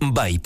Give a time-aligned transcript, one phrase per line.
[0.00, 0.38] bai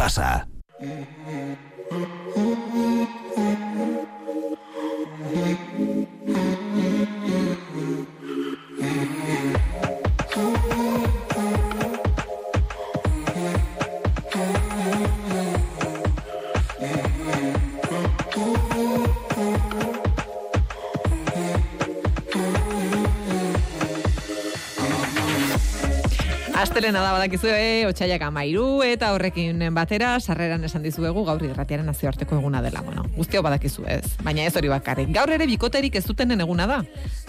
[26.71, 32.61] Astelena da badakizue, otxaiak amairu, eta horrekin batera, sarreran esan dizuegu gaur irratiaren nazioarteko eguna
[32.63, 32.85] dela.
[32.87, 35.11] Bueno, guztio badakizu ez, baina ez hori bakarrik.
[35.17, 36.77] Gaur ere bikoterik ez dutenen eguna da.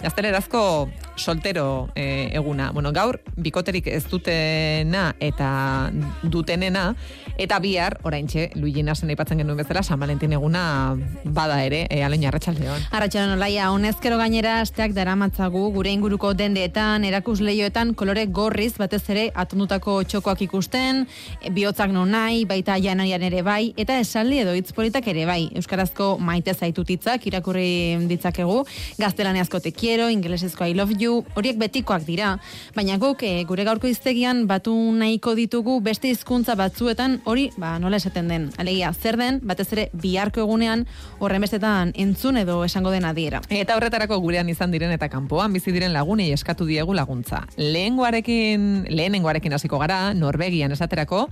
[0.02, 2.70] Gaztelerazko soltero e, eguna.
[2.72, 6.94] Bueno, gaur bikoterik ez dutena eta dutenena,
[7.38, 12.24] eta bihar, oraintxe, Luigi Nasen aipatzen genuen bezala, San Valentin eguna bada ere, e, alein
[12.26, 12.88] arratsaldeon.
[12.90, 19.02] Arratxaldeon olaia, honezkero gainera, asteak dara matzagu, gure inguruko dendeetan, erakus leioetan, kolore gorriz, batez
[19.14, 21.06] ere atundutako txokoak ikusten,
[21.52, 25.40] bihotzak non nahi, baita janarian ere bai, eta esaldi edo hitz politak ere bai.
[25.60, 28.62] Euskarazko maite zaitut hitzak irakurri ditzakegu,
[28.98, 32.38] gaztelaneazko te quiero, ingelesezko I love you, horiek betikoak dira,
[32.72, 37.98] baina guk e, gure gaurko iztegian batu nahiko ditugu beste hizkuntza batzuetan hori ba, nola
[38.00, 38.46] esaten den.
[38.56, 40.86] Alegia, zer den, batez ere biharko egunean
[41.20, 43.42] horren bestetan entzun edo esango den adiera.
[43.52, 47.42] Eta horretarako gurean izan diren eta kanpoan bizi diren lagunei eskatu diegu laguntza.
[47.60, 51.26] Lehengoarekin, lehenengoarekin hasiko gara, Norvegian esaterako,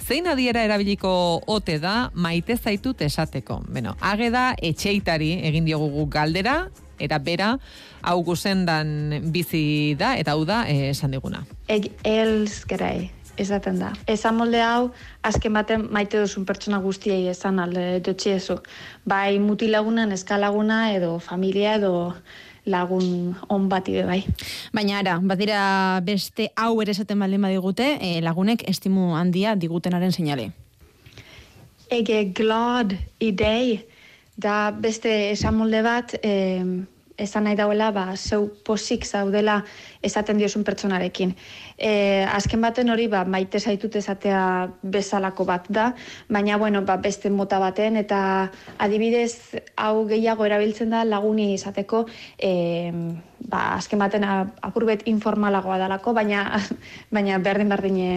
[0.00, 1.12] zein adiera erabiliko
[1.44, 3.60] ote da maite zaitut esateko.
[3.68, 6.62] Beno, age da etxeitari egin diogu galdera,
[6.98, 7.56] eta bera,
[8.02, 11.44] hau guzendan bizi da, eta hau da eh, esan diguna.
[11.68, 13.92] Eg elzgerai, esaten da.
[14.10, 14.90] Esan molde hau,
[15.26, 18.58] azken baten maite duzun pertsona guztiei esan alde dutxiezu.
[19.04, 22.14] Bai mutilagunan, eskalaguna, edo familia, edo
[22.66, 24.20] lagun on bati be bai.
[24.74, 30.50] Baina ara, badira beste hau ere esaten baldin badigute, e, lagunek estimu handia digutenaren seinale.
[31.90, 33.84] Ege glad idei
[34.36, 36.62] da beste esamolde bat eh,
[37.16, 39.62] esan nahi dauela ba, zeu posik zaudela
[40.04, 41.32] esaten diozun pertsonarekin.
[41.78, 44.40] E, azken baten hori ba, maite zaitut esatea
[44.82, 45.86] bezalako bat da,
[46.28, 48.20] baina bueno, ba, beste mota baten eta
[48.78, 52.04] adibidez hau gehiago erabiltzen da laguni izateko
[52.36, 52.52] e,
[53.40, 56.60] ba, azken baten apurbet informalagoa dalako, baina,
[57.14, 58.16] baina berdin berdin e,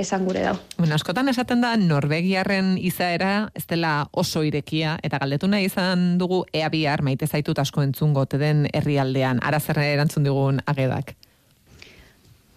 [0.00, 0.56] esan gure dau.
[0.78, 6.44] Bueno, askotan esaten da Norvegiarren izaera ez dela oso irekia eta galdetu nahi izan dugu
[6.52, 9.40] ea bihar maite zaitut asko entzungo den herrialdean.
[9.42, 11.14] Ara zer erantzun digun agedak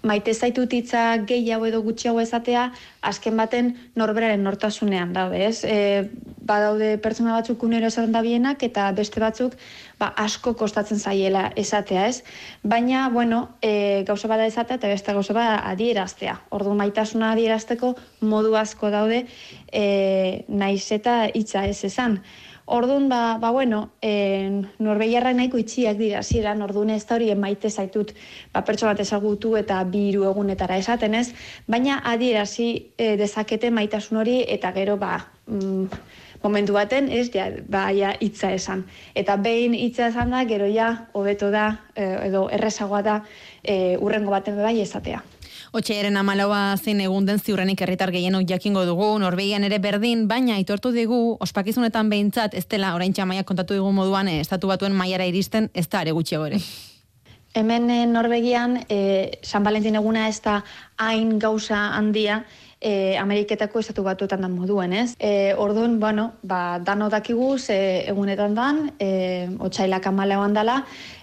[0.04, 2.72] maite zaitut hitza gehiago edo gutxiago esatea,
[3.06, 5.64] azken baten norberaren nortasunean daude, ez?
[5.64, 6.10] E,
[6.52, 9.56] badaude pertsona batzuk unero esaten da bienak, eta beste batzuk
[10.02, 12.24] ba, asko kostatzen zaiela esatea, ez?
[12.64, 16.40] Baina, bueno, e, gauza bada esatea eta beste gauza bada adieraztea.
[16.58, 19.26] Ordu maitasuna adierazteko modu asko daude
[19.72, 22.22] e, naiz eta hitza ez esan.
[22.66, 27.70] Orduan, ba, ba bueno, en, norbeiarra nahiko itxiak dira, ziren, orduan ez da hori emaite
[27.70, 28.14] zaitut
[28.54, 31.32] ba, pertso bat ezagutu eta biru egunetara esaten ez,
[31.68, 35.18] baina adierazi e, dezakete maitasun hori eta gero ba,
[35.48, 36.02] mm,
[36.44, 38.86] momentu baten ez, ja, ba, ja, itza esan.
[39.16, 43.22] Eta behin itza esan da, gero ja, hobeto da, e, edo errezagoa da,
[43.64, 45.24] e, urrengo baten bai esatea.
[45.72, 50.90] Otxearen amalaua zein egun den ziurrenik herritar gehienok jakingo dugu, Norvegian ere berdin, baina aitortu
[50.92, 55.70] digu, ospakizunetan behintzat, ez dela orain txamaiak kontatu digu moduan, eh, estatu batuen maiara iristen,
[55.74, 56.60] ez da are gutxi gore.
[57.56, 60.58] Hemen eh, Norvegian, eh, San Valentin eguna ez da
[60.98, 62.44] hain gauza handia,
[62.82, 65.14] e, Ameriketako estatu batuetan dan moduen, ez?
[65.20, 70.82] E, orduan, bueno, ba, dano dakigu, ze egunetan dan, e, otxailak amaleoan dala,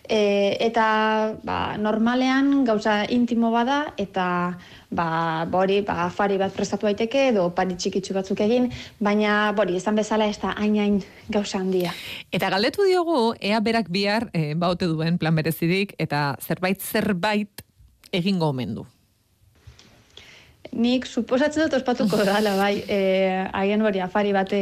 [0.08, 4.56] e, eta ba, normalean gauza intimo bada, eta
[4.90, 8.70] ba, bori, ba, afari bat prestatu daiteke edo pari txikitsu batzuk egin,
[9.02, 11.92] baina bori, esan bezala ez da hain gauza handia.
[12.32, 17.66] Eta galdetu diogu, ea berak bihar e, baute duen plan berezidik, eta zerbait zerbait
[18.12, 18.86] egingo omen du.
[20.72, 22.98] Nik suposatzen dut ospatuko dala, bai, e,
[23.56, 24.60] haien hori afari bate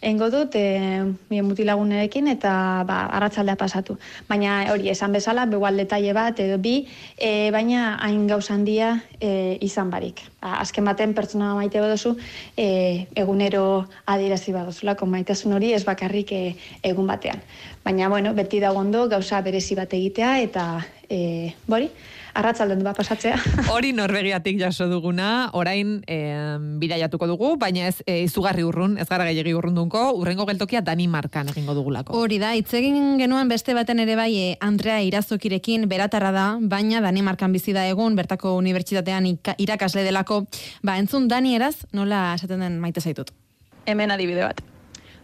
[0.00, 2.52] engo dut, e, mien mutilagunerekin, eta
[2.88, 3.98] ba, arratzaldea pasatu.
[4.28, 6.86] Baina hori, esan bezala, begual detaile bat, edo bi,
[7.18, 10.24] e, baina hain gauzan dia e, izan barik.
[10.40, 12.16] Ba, azken baten pertsona maite badozu,
[12.56, 16.42] e, egunero adierazi badozulako maitasun hori ez bakarrik e,
[16.82, 17.44] egun batean.
[17.84, 20.66] Baina, bueno, beti da gondo gauza berezi bat egitea, eta,
[21.10, 21.90] e, bori,
[22.34, 23.36] arratzalden du bat pasatzea.
[23.72, 26.18] Hori Norvegiatik jaso duguna, orain e,
[26.80, 31.76] bidaiatuko dugu, baina ez e, izugarri urrun, ez gara gehiagi urrundunko, urrengo geltokia Danimarkan egingo
[31.78, 32.16] dugulako.
[32.18, 37.52] Hori da, itzegin genuen beste baten ere bai e, Andrea Irazokirekin beratarra da, baina Danimarkan
[37.52, 39.28] bizi da egun, bertako unibertsitatean
[39.58, 40.44] irakasle delako,
[40.82, 43.32] ba entzun Dani eraz, nola esaten den maite zaitut.
[43.86, 44.62] Hemen adibide bat.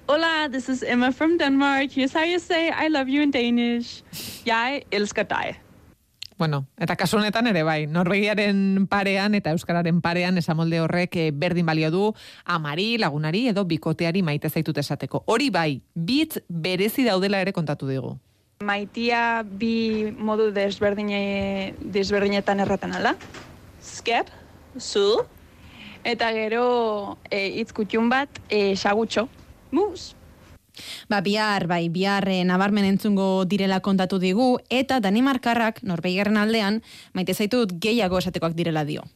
[0.08, 1.92] Hola, this is Emma from Denmark.
[1.92, 4.02] Here's how you say I love you in Danish.
[4.48, 5.67] Jeg elsker dig.
[6.38, 11.66] Bueno, eta kasu honetan ere bai, Norvegiaren parean eta Euskararen parean esamolde horrek eh, berdin
[11.66, 12.02] balio du
[12.44, 15.24] amari, lagunari edo bikoteari maite zaitut esateko.
[15.26, 18.14] Hori bai, bitz berezi daudela ere kontatu digu.
[18.62, 23.16] Maitia bi modu desberdine, desberdinetan erratan ala.
[23.82, 24.30] Skep,
[24.78, 25.24] zu,
[26.06, 29.26] eta gero e, itzkutxun bat, e, sagutxo,
[29.74, 30.12] mus.
[31.08, 36.82] Ba, bihar, bai, bihar e, nabarmen entzungo direla kontatu digu, eta Danimarkarrak, Norbeigarren aldean,
[37.12, 39.06] maite zaitut gehiago esatekoak direla dio.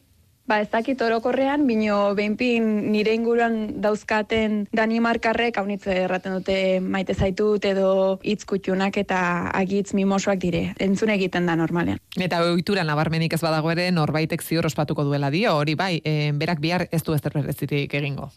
[0.43, 7.63] Ba, ez dakit orokorrean, bino behinpin nire inguruan dauzkaten Danimarkarrek haunitze erraten dute maite zaitut
[7.63, 9.21] edo itzkutxunak eta
[9.55, 10.65] agitz mimosoak dire.
[10.83, 12.01] Entzun egiten da normalean.
[12.19, 16.59] Eta ohitura nabarmenik ez badago ere norbaitek ziur ospatuko duela dio, hori bai, e, berak
[16.59, 18.33] bihar ez du ez egingo.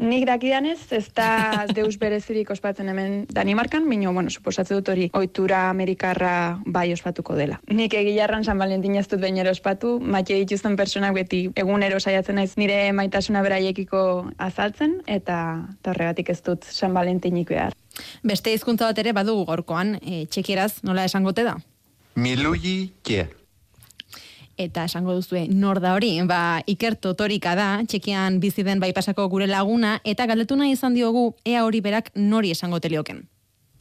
[0.00, 1.28] Nik dakidanez, ez da
[1.76, 6.32] deus berezirik ospatzen hemen Danimarkan, bino, bueno, suposatze dut hori oitura Amerikarra
[6.64, 7.58] bai ospatuko dela.
[7.68, 12.54] Nik egilarran San Valentin ez dut bainero ospatu, maite dituzten personak beti egunero saiatzen naiz
[12.56, 14.04] nire maitasuna beraiekiko
[14.38, 15.36] azaltzen, eta
[15.84, 17.76] horregatik ez dut San Valentinik behar.
[18.24, 21.58] Beste hizkuntza bat ere badugu gorkoan, e, txekieraz nola esangote da?
[22.16, 23.28] Milugi kie
[24.60, 29.48] eta esango duzue nor da hori, ba Iker Totorika da, txekian bizi den baipasako gure
[29.48, 33.24] laguna eta galdetuna izan diogu ea hori berak nori esango telioken.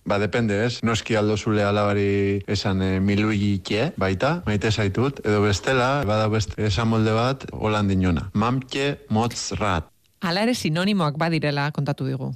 [0.09, 0.79] Ba, depende, ez?
[0.81, 3.61] Noski aldo zule alabari esan e, milui
[3.97, 8.31] baita, maite zaitut, edo bestela, bada beste esan molde bat, holan dinona.
[8.33, 9.85] Mamke motz rat.
[10.21, 12.33] Hala ere sinonimoak badirela kontatu digu.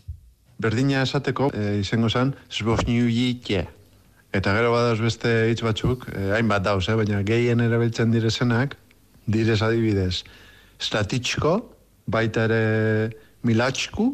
[0.59, 3.39] Berdina esateko, e, izango zen, zbosniui
[4.33, 8.75] Eta gero badauz beste hitz batzuk, eh, hainbat dauz, eh, baina gehien erabiltzen direzenak,
[9.29, 10.23] direz adibidez,
[10.81, 11.53] statitxko,
[12.09, 13.11] baita ere
[13.45, 14.07] milatxku,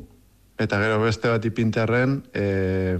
[0.59, 2.97] eta gero beste bat ipinterren, eh,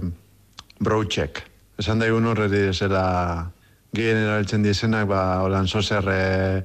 [0.80, 1.44] broutxek.
[1.78, 3.52] Esan daigun horre direzela
[3.92, 6.64] gehien erabiltzen direzenak, ba, holan zozerre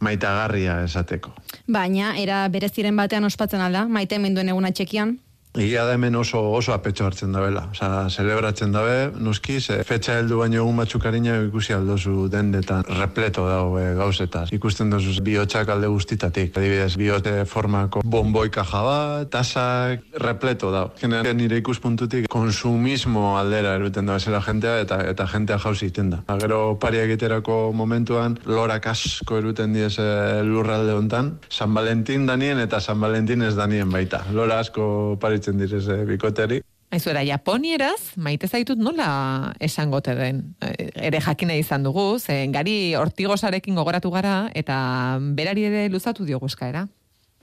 [0.00, 1.32] maitagarria esateko.
[1.68, 5.18] Baina, era bereziren batean ospatzen alda, maite menduen eguna txekian?
[5.54, 7.68] Egia da hemen oso oso apetxo hartzen dabela.
[7.70, 13.78] Osa, celebratzen dabe, noski, ze fetxa heldu baino egun batzuk ikusi aldozu dendetan repleto dago
[13.78, 14.48] e, gauzetaz.
[14.52, 16.56] Ikusten dozu bihotxak alde guztitatik.
[16.56, 20.90] Adibidez, bihote formako bomboi kaja bat, tasak, repleto dago.
[21.00, 26.22] Generan nire ikuspuntutik konsumismo aldera eruten da zela jentea eta eta jentea jauzi iten da.
[26.40, 30.00] Gero pari egiterako momentuan, lorak asko eruten diez
[30.42, 34.24] lurralde hontan, San Valentin danien eta San Valentin ez danien baita.
[34.32, 36.62] Lora asko pari deitzen direz e, bikoteri.
[36.94, 40.42] Aizuera, Japonieraz, maite zaitut nola esangote den.
[40.62, 46.46] E, ere jakina izan dugu, ze gari ortigosarekin gogoratu gara, eta berari ere luzatu diogu
[46.46, 46.86] eskaera.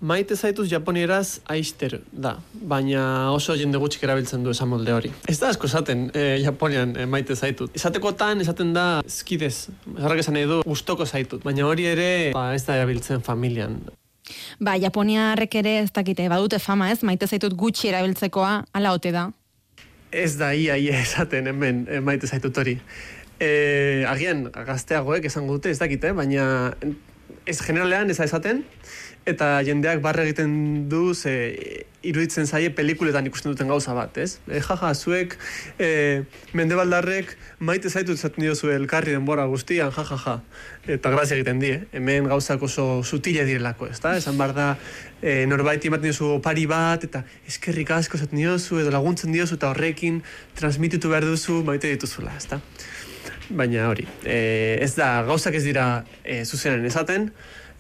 [0.02, 5.12] Maite zaituz japonieraz aister da, baina oso jende gutxik erabiltzen du esan molde hori.
[5.30, 7.76] Ez da asko esaten e, Japonian e, maite zaitut.
[7.78, 9.70] Esatekotan esaten da skidez,
[10.00, 13.78] zarrak esan edo gustoko zaitut, baina hori ere ba, ez da erabiltzen familian.
[14.60, 19.30] Ba, Japoniarrek ere ez dakite, badute fama ez, maite zaitut gutxi erabiltzekoa, ala ote da?
[20.12, 22.78] Ez da ia ia esaten hemen e, maite zaitut hori.
[23.42, 26.74] E, agian, gazteagoek esango dute ez dakite, baina
[27.46, 28.64] ez generalean ez esaten,
[29.26, 34.40] eta jendeak barre egiten du ze iruditzen zaie pelikuletan ikusten duten gauza bat, ez?
[34.50, 35.36] E, jaja, zuek
[35.78, 36.24] e,
[36.58, 40.18] mendebaldarrek maite zaitu zaten dio elkarri denbora guztian, jajaja.
[40.26, 40.96] Ja, ja.
[40.96, 44.16] Eta grazia egiten die, hemen gauzak oso sutile direlako, ez da?
[44.18, 44.72] Esan bar da,
[45.22, 49.70] e, norbait ematen diozu pari bat, eta eskerrik asko zaten diozu, edo laguntzen diozu, eta
[49.70, 50.24] horrekin
[50.58, 52.62] transmititu behar duzu maite dituzula, ez da?
[53.52, 57.30] Baina hori, e, ez da, gauzak ez dira e, zuzenen esaten,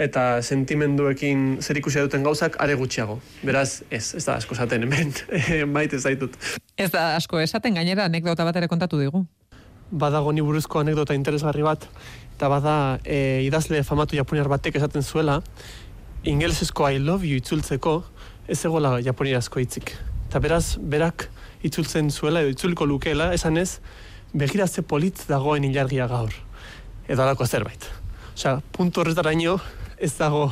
[0.01, 3.19] eta sentimenduekin zer ikusi duten gauzak are gutxiago.
[3.45, 5.13] Beraz, ez, ez da asko esaten hemen,
[5.75, 6.35] maite zaitut.
[6.77, 9.23] Ez da asko esaten gainera anekdota bat ere kontatu digu.
[9.91, 11.87] Badago ni buruzko anekdota interesgarri bat,
[12.35, 15.41] eta bada e, idazle famatu japoniar batek esaten zuela,
[16.23, 18.01] ingelesezko I love you itzultzeko,
[18.47, 19.95] ez egola japonierazko hitzik.
[20.29, 21.27] Eta beraz, berak
[21.67, 23.81] itzultzen zuela, edo itzuliko lukeela, esan ez,
[24.33, 26.33] begiratze politz dagoen ilargia gaur.
[27.07, 27.87] Edo alako zerbait.
[28.33, 29.57] Osea, puntu horretaraino,
[29.99, 30.47] ez dago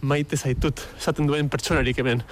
[0.00, 2.22] maite zaitut, esaten duen pertsonarik hemen.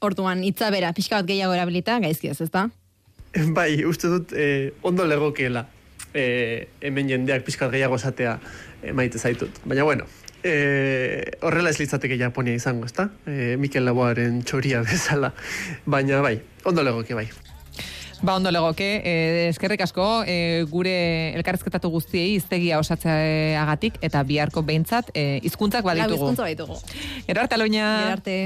[0.00, 2.68] Orduan, hitza bera, pixka bat gehiago erabilita, gaizki ez, ez da?
[3.56, 5.66] Bai, uste dut, eh, ondo legokeela.
[6.14, 8.38] e, hemen jendeak pixkat gehiago esatea
[8.82, 9.60] e, maite zaitut.
[9.64, 10.06] Baina bueno,
[10.42, 13.10] e, horrela ez litzateke Japonia izango, ezta?
[13.26, 15.32] E, Mikel Laboaren txoria bezala.
[15.86, 17.28] Baina bai, ondo legoke bai.
[18.22, 25.08] Ba, ondo legoke, eh, eskerrik asko, eh, gure elkarrezketatu guztiei iztegia osatzeagatik eta biharko behintzat
[25.14, 26.18] eh, hizkuntzak Lau baditugu.
[26.18, 26.76] hizkuntza baitugu.
[27.26, 27.86] Erarte, aloina.
[28.04, 28.36] Gerarte.